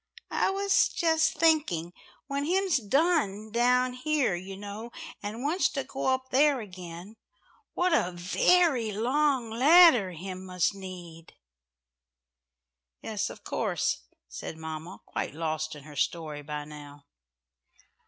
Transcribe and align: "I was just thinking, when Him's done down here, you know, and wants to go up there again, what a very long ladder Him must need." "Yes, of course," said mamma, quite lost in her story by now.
"I 0.31 0.49
was 0.49 0.87
just 0.89 1.35
thinking, 1.37 1.93
when 2.25 2.45
Him's 2.45 2.77
done 2.77 3.51
down 3.51 3.93
here, 3.93 4.33
you 4.33 4.57
know, 4.57 4.89
and 5.21 5.43
wants 5.43 5.69
to 5.73 5.83
go 5.83 6.07
up 6.07 6.31
there 6.31 6.59
again, 6.59 7.17
what 7.75 7.93
a 7.93 8.11
very 8.11 8.91
long 8.91 9.51
ladder 9.51 10.13
Him 10.13 10.43
must 10.43 10.73
need." 10.73 11.35
"Yes, 13.03 13.29
of 13.29 13.43
course," 13.43 14.05
said 14.27 14.57
mamma, 14.57 15.01
quite 15.05 15.35
lost 15.35 15.75
in 15.75 15.83
her 15.83 15.95
story 15.95 16.41
by 16.41 16.65
now. 16.65 17.05